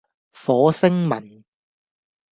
[0.33, 1.43] 火星文